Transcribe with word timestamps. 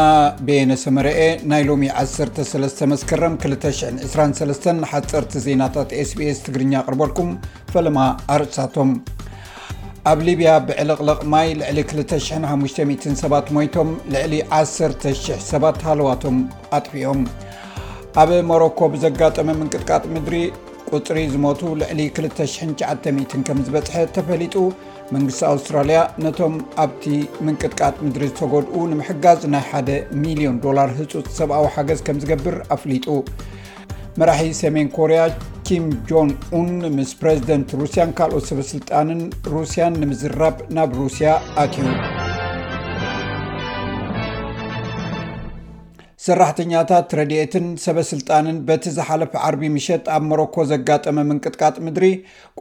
ቤነሰመርአ 0.50 1.18
ናይ 1.54 1.62
ሎሚ 1.70 1.82
13 2.04 2.84
መስከረም 2.94 3.34
223 3.48 4.70
ሓፀርቲ 4.92 5.32
ዜናታት 5.48 5.90
ስቢስ 6.12 6.38
ትግርኛ 6.48 6.72
ኣቅርበልኩም 6.84 7.30
ፈለማ 7.74 7.96
ኣርእሳቶም 8.36 8.90
ኣብ 10.10 10.20
ሊብያ 10.26 10.52
ብዕለቕልቕ 10.68 11.18
ማይ 11.32 11.48
ልዕሊ 11.58 11.78
2500 11.90 13.04
ሰባት 13.20 13.46
ሞይቶም 13.56 13.90
ልዕሊ 14.14 14.32
100 14.54 15.12
ሰባት 15.50 15.76
ሃልዋቶም 15.88 16.38
ኣጥፍኦም 16.78 17.20
ኣብ 18.22 18.30
ሞሮኮ 18.48 18.78
ብዘጋጠመ 18.94 19.46
ምንቅጥቃጥ 19.60 20.02
ምድሪ 20.14 20.34
ቁፅሪ 20.90 21.20
ዝሞቱ 21.34 21.60
ልዕሊ 21.82 22.00
2900 22.16 23.38
ከም 23.48 23.60
ዝበፅሐ 23.68 23.96
ተፈሊጡ 24.16 24.56
መንግስቲ 25.16 25.40
ኣውስትራልያ 25.52 26.00
ነቶም 26.26 26.56
ኣብቲ 26.86 27.04
ምንቅጥቃጥ 27.48 27.94
ምድሪ 28.06 28.24
ዝተጎድኡ 28.32 28.74
ንምሕጋዝ 28.94 29.40
ናይ 29.54 29.64
1ደ 29.80 29.90
ሚሊዮን 30.24 30.58
ዶላር 30.66 30.90
ህፁፅ 30.98 31.28
ሰብኣዊ 31.40 31.66
ሓገዝ 31.76 32.02
ከም 32.08 32.20
ዝገብር 32.24 32.58
ኣፍሊጡ 32.76 33.06
መራሒ 34.20 34.50
ሰሜን 34.64 34.88
ኮርያ 34.98 35.20
ኪም 35.68 35.84
ጆን 36.10 36.30
ኡን 36.58 36.68
ምስ 36.96 37.12
ፕሬዚደንት 37.20 37.68
ሩሲያን 37.80 38.14
ካልኦት 38.18 38.46
ሰበ 38.50 38.58
ሥልጣንን 38.72 39.20
ሩሲያን 39.54 39.98
ንምዝራብ 40.02 40.56
ናብ 40.78 40.92
ሩሲያ 41.02 41.28
ኣትዩ 41.64 41.86
ሰራሕተኛታት 46.24 47.12
ረድኤትን 47.18 47.64
ሰበስልጣንን 47.84 48.56
በቲ 48.66 48.84
ዝሓለፈ 48.96 49.32
ዓርቢ 49.46 49.62
ምሸጥ 49.76 50.02
ኣብ 50.16 50.22
ሞሮኮ 50.30 50.56
ዘጋጠመ 50.72 51.16
ምንቅጥቃጥ 51.30 51.72
ምድሪ 51.86 52.04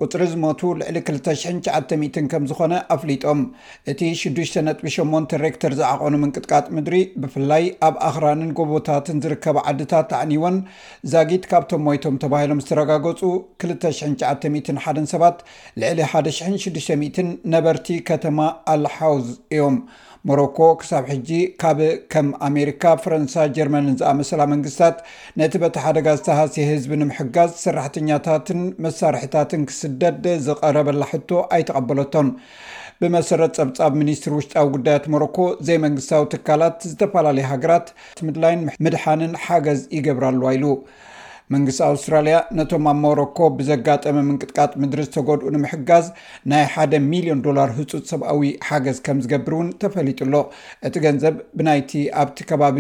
ቁፅሪ 0.02 0.22
ዝሞቱ 0.32 0.62
ልዕሊ 0.80 0.98
290 1.10 2.24
ከም 2.32 2.46
ዝኾነ 2.52 2.74
ኣፍሊጦም 2.96 3.42
እቲ 3.92 4.02
6ጥ 4.22 4.64
8 4.94 5.38
ሬክተር 5.44 5.74
ዝዓቆኑ 5.80 6.14
ምንቅጥቃጥ 6.24 6.66
ምድሪ 6.78 6.98
ብፍላይ 7.24 7.66
ኣብ 7.88 7.98
ኣክራንን 8.10 8.52
ጎቦታትን 8.60 9.22
ዝርከብ 9.26 9.60
ዓድታት 9.72 10.10
ኣዕኒዎን 10.22 10.58
ዛጊት 11.14 11.46
ካብቶም 11.52 11.84
ሞይቶም 11.90 12.18
ተባሂሎም 12.24 12.64
ዝተረጋገፁ 12.66 13.22
291 13.74 15.10
ሰባ 15.14 15.24
ልዕሊ 15.84 16.02
1600 16.24 17.28
ነበርቲ 17.56 17.88
ከተማ 18.10 18.40
ኣልሓውዝ 18.76 19.30
እዮም 19.56 19.78
ሞሮኮ 20.30 20.58
ክሳብ 20.80 21.06
ሕጂ 21.12 21.30
ካብ 21.62 21.80
ከም 22.14 22.28
ኣሜሪካ 22.48 22.84
ፈረንሳ 23.04 23.34
ጀርመንን 23.56 23.96
ዝኣመሰላ 24.02 24.42
መንግስትታት 24.52 24.98
ነቲ 25.40 25.54
በቲሓደጋ 25.64 26.08
ዝተሃስ 26.20 26.56
ህዝብ 26.72 26.92
ንምሕጋዝ 27.02 27.52
ሰራሕተኛታትን 27.64 28.62
መሳርሕታትን 28.86 29.62
ክስደድ 29.70 30.26
ዝቀረበላ 30.48 31.04
ሕቶ 31.14 31.30
ኣይተቀበለቶን 31.58 32.30
ብመሰረት 33.04 33.54
ፀብፃብ 33.62 33.94
ሚኒስትሪ 34.02 34.34
ውሽጢዊ 34.40 34.68
ጉዳያት 34.76 35.06
ሞሮኮ 35.14 35.38
ዘይ 35.70 35.78
መንግስታዊ 35.86 36.24
ትካላት 36.34 36.78
ዝተፈላለዩ 36.90 37.48
ሃገራትምድላይን 37.54 38.68
ምድሓንን 38.88 39.34
ሓገዝ 39.46 39.80
ይገብራለዋ 39.98 40.50
ኢሉ 40.60 40.66
መንግስቲ 41.54 41.80
ኣውስትራልያ 41.90 42.36
ነቶም 42.58 42.86
ኣብሞሮኮ 42.92 43.38
ብዘጋጠመ 43.58 44.16
ምንቅጥቃጥ 44.28 44.72
ምድሪ 44.82 45.02
ዝተጎድኡ 45.08 45.48
ንምሕጋዝ 45.56 46.06
ናይ 46.52 46.64
ሓደ 46.74 46.94
ሚሊዮን 47.14 47.40
ዶላር 47.48 47.70
ህፁፅ 47.78 48.04
ሰብኣዊ 48.12 48.44
ሓገዝ 48.68 48.98
ከም 49.06 49.20
ዝገብር 49.24 49.54
እውን 49.58 49.70
ተፈሊጡሎ 49.84 50.36
እቲ 50.90 50.96
ገንዘብ 51.06 51.36
ብናይቲ 51.60 51.92
ኣብቲ 52.22 52.40
ከባቢ 52.52 52.80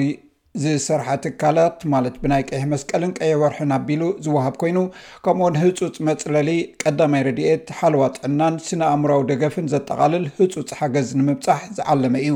ዝስርሐ 0.61 1.09
ትካላት 1.25 1.77
ማለት 1.93 2.15
ብናይ 2.23 2.41
ቅሕ 2.47 2.63
መስቀልን 2.75 3.11
ቀይሕ 3.19 3.35
ወርሑን 3.43 3.69
ኣቢሉ 3.79 4.01
ዝውሃብ 4.25 4.55
ኮይኑ 4.63 4.79
ከምኡኡን 5.27 5.59
ህፁፅ 5.63 5.97
መፅለሊ 6.09 6.49
ቀዳማይ 6.83 7.23
ረድኤት 7.29 7.67
ሓለዋ 7.81 8.03
ጥዕናን 8.15 8.55
ስነእምራዊ 8.69 9.23
ደገፍን 9.33 9.69
ዘጠቃልል 9.75 10.25
ህፁፅ 10.39 10.67
ሓገዝ 10.79 11.11
ንምብፃሕ 11.21 11.61
ዝዓለመ 11.79 12.13
እዩ 12.25 12.33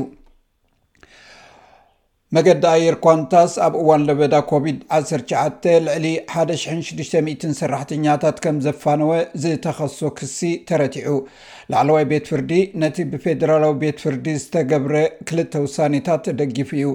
መገዲ 2.36 2.64
ኣየር 2.74 2.94
ኳንታስ 3.04 3.52
ኣብ 3.64 3.74
እዋን 3.80 4.04
ለበዳ 4.06 4.34
ኮቪድ-19 4.50 5.66
ልዕሊ 5.84 6.06
1600 6.40 7.50
ሰራሕተኛታት 7.58 8.38
ከም 8.44 8.56
ዘፋነወ 8.64 9.10
ዝተኸሶ 9.42 9.98
ክሲ 10.18 10.38
ተረቲዑ 10.70 11.10
ላዕለዋይ 11.72 12.06
ቤት 12.12 12.24
ፍርዲ 12.30 12.50
ነቲ 12.84 12.96
ብፌደራላዊ 13.12 13.74
ቤት 13.84 14.00
ፍርዲ 14.06 14.26
ዝተገብረ 14.40 14.94
ክልተ 15.30 15.52
ውሳኔታት 15.68 16.22
ተደጊፉ 16.30 16.70
እዩ 16.80 16.90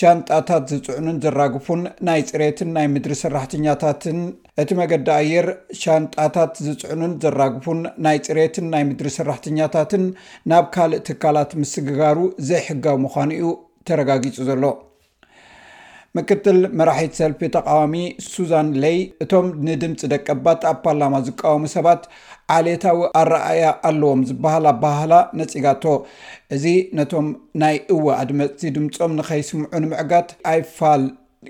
ሻንጣታት 0.00 0.64
ዝፅዕኑን 0.74 1.18
ዘራግፉን 1.24 1.82
ናይ 2.08 2.20
ፅሬትን 2.30 2.70
ናይ 2.76 2.86
ምድሪ 2.94 3.14
ሰራሕኛታትን 3.24 4.18
እቲ 4.62 4.70
መገዲ 4.84 5.08
ኣየር 5.20 5.48
ሻንጣታት 5.82 6.54
ዝፅዕኑን 6.68 7.14
ዘራግፉን 7.26 7.80
ናይ 8.06 8.18
ፅሬትን 8.28 8.66
ናይ 8.74 8.84
ምድሪ 8.90 9.10
ሰራሕተኛታትን 9.20 10.04
ናብ 10.52 10.66
ካልእ 10.76 11.04
ትካላት 11.10 11.50
ምስግጋሩ 11.62 12.18
ዘይሕጋዊ 12.50 12.98
ምዃኑ 13.04 13.30
እዩ 13.42 13.48
ተረጋጊፁ 13.88 14.36
ዘሎ 14.48 14.64
ምክትል 16.16 16.58
መራሒት 16.78 17.14
ሰልፊ 17.20 17.40
ተቃዋሚ 17.54 17.94
ሱዛን 18.32 18.66
ለዪ 18.82 18.98
እቶም 19.24 19.46
ንድምፂ 19.66 20.00
ደቀ 20.12 20.26
ባት 20.44 20.62
ኣብ 20.70 20.76
ፓርላማ 20.84 21.14
ዝቃወሙ 21.28 21.64
ሰባት 21.74 22.02
ዓሌታዊ 22.56 23.00
ኣረኣያ 23.20 23.70
ኣለዎም 23.88 24.20
ዝበሃላ 24.28 24.66
ባህላ 24.84 25.12
ነፂጋቶ 25.40 25.84
እዚ 26.56 26.66
ነቶም 26.98 27.28
ናይ 27.64 27.76
እወ 27.96 28.06
ኣድመፅዚ 28.20 28.64
ድምፆም 28.76 29.14
ንከይስምዑ 29.18 29.70
ንምዕጋት 29.84 30.28
ኣይፋል 30.52 31.02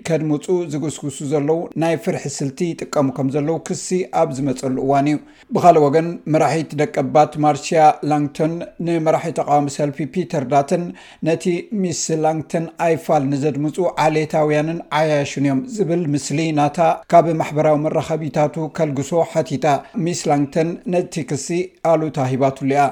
ከድምፁ 0.07 0.45
ዝግስግሱ 0.73 1.19
ዘለው 1.33 1.59
ናይ 1.83 1.95
ፍርሒ 2.05 2.25
ስልቲ 2.39 2.59
ይጥቀሙ 2.71 3.09
ከም 3.17 3.29
ዘለው 3.35 3.57
ክሲ 3.69 3.87
ኣብ 4.21 4.29
ዝመፀሉ 4.37 4.77
እዋን 4.85 5.07
እዩ 5.11 5.17
ብካልእ 5.55 5.83
ወገን 5.87 6.09
መራሒት 6.33 6.71
ደቀባት 6.81 7.33
ማርሽያ 7.45 7.83
ላንተን 8.11 8.53
ንመራሒ 8.87 9.33
ተቃዋሚ 9.39 9.67
ሰልፊ 9.77 9.99
ፒተር 10.15 10.45
ዳትን 10.55 10.85
ነቲ 11.29 11.45
ሚስ 11.83 12.03
ላንተን 12.25 12.67
ኣይፋል 12.87 13.23
ንዘድምፁ 13.33 13.77
ዓሌታውያንን 14.07 14.81
ዓያሽን 15.01 15.47
እዮም 15.49 15.63
ዝብል 15.77 16.03
ምስሊ 16.15 16.41
ናታ 16.61 16.79
ካብ 17.13 17.29
ማሕበራዊ 17.43 17.79
መራከቢታቱ 17.87 18.57
ከልግሶ 18.79 19.11
ሓቲታ 19.35 19.67
ሚስ 20.07 20.21
ላንክተን 20.33 20.69
ነቲ 20.95 21.15
ክሲ 21.33 21.49
ኣሉ 21.93 22.01
ታ 22.19 22.29
ሂባትሉያ 22.33 22.83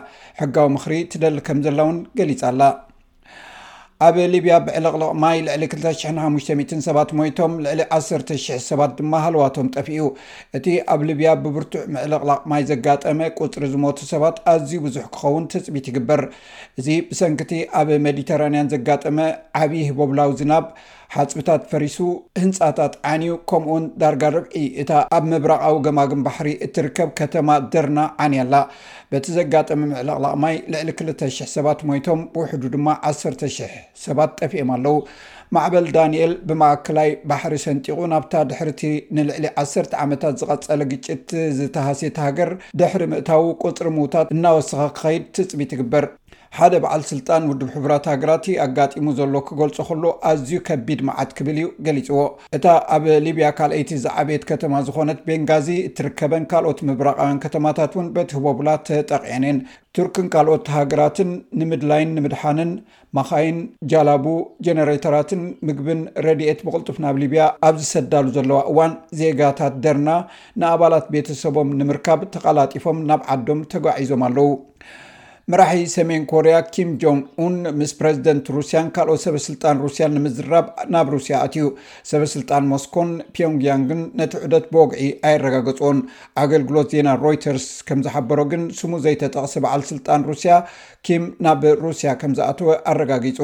ሕጋዊ 0.42 0.68
ምክሪ 0.76 0.94
ትደሊ 1.14 1.38
ከም 1.48 1.60
ዘላ 1.66 1.78
እውን 1.86 1.98
ገሊፃ 2.20 2.42
ኣላ 2.52 2.60
ኣብ 4.04 4.16
ሊብያ 4.32 4.54
ምዕልቕላቕ 4.66 5.10
ማይ 5.22 5.38
ልዕሊ 5.46 5.64
2500 5.72 6.78
ሰባት 6.86 7.10
ሞይቶም 7.18 7.52
ልዕሊ 7.64 7.80
10000 7.96 8.46
ሰባት 8.68 8.92
ድማ 8.98 9.12
ሃልዋቶም 9.24 9.66
ጠፊኡ 9.74 10.04
እቲ 10.58 10.66
ኣብ 10.92 11.00
ሊብያ 11.08 11.28
ብብርቱዕ 11.42 11.82
ምዕልቕላቕ 11.94 12.40
ማይ 12.52 12.62
ዘጋጠመ 12.70 13.18
ቁፅሪ 13.38 13.64
ዝሞቱ 13.74 13.98
ሰባት 14.12 14.36
ኣዝዩ 14.52 14.78
ብዙሕ 14.86 15.04
ክኸውን 15.16 15.44
ተፅቢት 15.52 15.86
ይግበር 15.90 16.22
እዚ 16.80 16.88
ብሰንክቲ 17.10 17.52
ኣብ 17.80 17.90
መዲተራንያን 18.06 18.72
ዘጋጠመ 18.74 19.18
ዓብዪ 19.62 19.82
ሂበብላዊ 19.90 20.32
ዝናብ 20.42 20.66
ሓፅብታት 21.14 21.62
ፈሪሱ 21.70 21.96
ህንፃታት 22.42 22.92
ዓንዩ 23.10 23.32
ከምኡን 23.50 23.84
ዳርጋ 24.00 24.22
ርብዒ 24.34 24.52
እታ 24.82 24.90
ኣብ 25.16 25.24
ምብረቃዊ 25.30 25.74
ገማግን 25.86 26.20
ባሕሪ 26.26 26.48
እትርከብ 26.66 27.10
ከተማ 27.18 27.48
ደርና 27.72 27.98
ዓንያኣላ 28.24 28.54
በቲ 29.12 29.26
ዘጋጠሚ 29.38 29.80
ምዕልቕላቕ 29.90 30.34
ማይ 30.44 30.56
ልዕሊ 30.90 30.96
200 31.10 31.48
ሰባት 31.56 31.82
ሞይቶም 31.90 32.22
ብውሕዱ 32.36 32.62
ድማ 32.76 32.88
100 33.10 33.70
ሰባት 34.06 34.32
ጠፊኦም 34.40 34.70
ኣለው 34.76 34.96
ማዕበል 35.56 35.86
ዳንኤል 35.96 36.32
ብማእክላይ 36.48 37.08
ባሕሪ 37.30 37.54
ሰንጢቑ 37.64 37.98
ናብታ 38.12 38.34
ድሕርቲ 38.50 38.82
ንልዕሊ 39.16 39.44
1ሰተ 39.62 39.92
ዓመታት 40.04 40.36
ዝቐፀለ 40.40 40.80
ግጭት 40.92 41.30
ዝተሃሴት 41.58 42.18
ሃገር 42.26 42.52
ድሕሪ 42.82 43.02
ምእታዊ 43.12 43.44
ቁፅሪ 43.64 43.88
ምዉታት 43.96 44.30
እናወስኻ 44.36 44.82
ክኸይድ 44.98 45.26
ትፅቢት 45.38 45.72
ይግበር 45.76 46.06
ሓደ 46.56 46.74
በዓል 46.84 47.02
ስልጣን 47.10 47.42
ውድብ 47.50 47.68
ሕቡራት 47.74 48.06
ሃገራት 48.10 48.46
ኣጋጢሙ 48.64 49.06
ዘሎ 49.18 49.34
ክገልፆ 49.48 49.76
ከሉ 49.88 50.04
ኣዝዩ 50.30 50.56
ከቢድ 50.68 51.00
መዓት 51.08 51.30
ክብል 51.36 51.58
እዩ 51.60 51.68
ገሊፅዎ 51.86 52.18
እታ 52.56 52.64
ኣብ 52.96 53.04
ሊብያ 53.26 53.46
ካልአይቲ 53.58 53.90
ዝዓብየት 54.02 54.44
ከተማ 54.50 54.72
ዝኾነት 54.86 55.20
ቤንጋዚ 55.28 55.68
እትርከበን 55.88 56.44
ካልኦት 56.50 56.80
ምብራቃውያን 56.88 57.40
ከተማታት 57.44 57.94
እውን 57.96 58.08
በቲህቦብላ 58.16 58.68
ተጠቅዐን 58.88 59.46
ን 59.54 59.56
ቱርክን 59.96 60.28
ካልኦት 60.34 60.68
ሃገራትን 60.76 61.30
ንምድላይን 61.60 62.12
ንምድሓንን 62.18 62.70
መኻይን 63.16 63.56
ጃላቡ 63.92 64.26
ጀነሬተራትን 64.66 65.41
ምግብን 65.66 66.00
ረድኤት 66.26 66.60
ብቅልጡፍ 66.66 66.96
ናብ 67.04 67.16
ሊብያ 67.22 67.44
ኣብ 67.68 67.76
ዝሰዳሉ 67.82 68.26
ዘለዋ 68.36 68.58
እዋን 68.72 68.92
ዜጋታት 69.20 69.74
ደርና 69.84 70.08
ንኣባላት 70.60 71.06
ቤተሰቦም 71.14 71.70
ንምርካብ 71.80 72.20
ተቓላጢፎም 72.36 73.00
ናብ 73.10 73.22
ዓዶም 73.34 73.62
ተጓዒዞም 73.74 74.24
ኣለው 74.28 74.48
መራሒ 75.52 75.78
ሰሜን 75.94 76.24
ኮርያ 76.30 76.56
ኪም 76.74 76.90
ጆን 77.02 77.20
ን 77.52 77.70
ምስ 77.78 77.92
ፕረዚደንት 78.00 78.46
ሩስያን 78.56 78.88
ካልኦት 78.96 79.22
ሰበስልጣን 79.24 79.80
ሩስያን 79.84 80.12
ንምዝራብ 80.16 80.66
ናብ 80.94 81.08
ሩስያ 81.14 81.36
ኣትዩ 81.46 81.64
ሰበስልጣን 82.10 82.68
ሞስኮን 82.72 83.10
ፒዮንግያንግን 83.36 84.00
ነቲ 84.20 84.32
ዑደት 84.46 84.66
በግዒ 84.74 85.06
ኣይረጋግፅዎን 85.30 85.98
ኣገልግሎት 86.42 86.92
ዜና 86.96 87.12
ሮይተርስ 87.24 87.66
ከም 87.88 88.02
ዝሓበሮ 88.06 88.40
ግን 88.52 88.62
ስሙ 88.80 88.92
ዘይተጠቕሲ 89.06 89.56
በዓል 89.64 89.84
ስልጣን 89.90 90.26
ሩስያ 90.30 90.54
ኪም 91.08 91.24
ናብ 91.46 91.62
ሩስያ 91.86 92.10
ከም 92.20 92.34
ዝኣተወ 92.40 92.70
ኣረጋጊፁ 92.92 93.38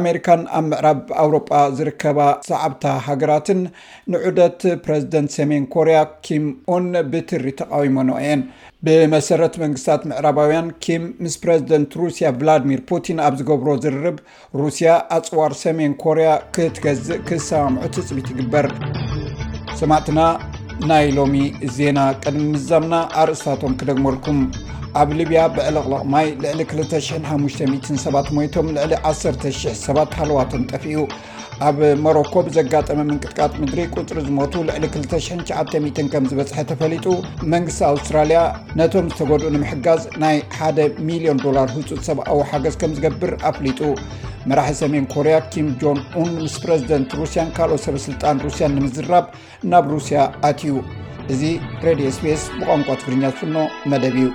ኣሜሪካን 0.00 0.42
ኣብ 0.60 0.64
ምዕራብ 0.70 1.00
ኣውሮጳ 1.24 1.50
ዝርከባ 1.80 2.20
ሰዓብታ 2.50 2.84
ሃገራትን 3.08 3.60
ንዑደት 4.14 4.60
ፕረዚደንት 4.86 5.30
ሰሜን 5.40 5.66
ኮርያ 5.76 5.98
ኪም 6.28 6.46
ኡን 6.76 6.88
ብትሪ 7.12 7.46
ተቃዊሞን 7.60 8.10
እየን 8.22 8.42
ብመሰረት 8.86 9.54
መንግስታት 9.62 10.02
ምዕራባውያን 10.08 10.66
ኪምምስ 10.84 11.35
ስሬዚደንት 11.36 11.92
ሩስያ 12.02 12.26
ቭላድሚር 12.40 12.80
ፑቲን 12.90 13.18
ኣብ 13.26 13.34
ዝገብሮ 13.40 13.68
ዝርርብ 13.84 14.16
ሩስያ 14.60 14.88
ኣፅዋር 15.16 15.52
ሰሜን 15.64 15.92
ኮርያ 16.02 16.28
ክትገዝእ 16.54 17.20
ክሰማምዑ 17.28 17.84
ትፅቢት 17.96 18.28
ይግበር 18.32 18.68
ሰማዕትና 19.80 20.20
ናይ 20.90 21.06
ሎሚ 21.18 21.36
ዜና 21.76 21.98
ቅድሚ 22.22 22.42
ምዛምና 22.54 22.94
ኣርእስታቶም 23.22 23.74
ክደግመልኩም 23.80 24.38
ኣብ 25.00 25.08
ሊብያ 25.18 25.40
ብዕለቕልቕ 25.54 26.02
ማይ 26.12 26.26
ልዕሊ 26.42 26.60
2500 26.74 28.02
ሰባት 28.06 28.28
ሞቶም 28.36 28.68
ልዕሊ 28.76 28.94
100 29.06 29.74
ሰባት 29.86 30.12
ሃለዋቶም 30.20 30.62
ጠፊኡ 30.72 31.00
ኣብ 31.68 31.78
ሞሮኮ 32.04 32.32
ብዘጋጠመ 32.46 32.98
ምንቅጥቃጥ 33.08 33.52
ምድሪ 33.60 33.78
ቁፅሪ 33.94 34.18
ዝሞቱ 34.26 34.54
ልዕሊ 34.68 34.84
2900 34.96 36.04
ከም 36.12 36.24
ዝበፅሐ 36.30 36.58
ተፈሊጡ 36.70 37.06
መንግስቲ 37.52 37.80
ኣውስትራልያ 37.92 38.40
ነቶም 38.80 39.06
ዝተጎድኡ 39.12 39.48
ንምሕጋዝ 39.56 40.02
ናይ 40.24 40.36
1 40.68 41.00
ሚሊዮን 41.08 41.40
ዶላር 41.44 41.70
ህፁፅ 41.76 42.02
ሰብኣዊ 42.08 42.38
ሓገዝ 42.52 42.76
ከም 42.82 42.92
ዝገብር 42.98 43.34
ኣፍሊጡ 43.50 43.80
መራሒ 44.50 44.70
ሰሜን 44.82 45.06
ኮርያ 45.16 45.36
ኪም 45.52 45.68
ጆን 45.82 46.00
ኡን 46.22 46.30
ምስ 46.44 46.56
ፕረዚደንት 46.64 47.16
ሩስያን 47.20 47.52
ካልኦት 47.58 47.84
ሰበስልጣን 47.86 48.42
ሩስያን 48.46 48.74
ንምዝራብ 48.78 49.26
ናብ 49.72 49.86
ሩስያ 49.96 50.18
ኣትዩ 50.50 50.74
እዚ 51.34 51.42
ሬድዮ 51.88 52.08
ስፔስ 52.18 52.44
ብቋንቋ 52.60 52.88
ትግርኛ 53.02 53.24
ዝፍኖ 53.36 53.58
መደብ 53.92 54.16
እዩ 54.22 54.28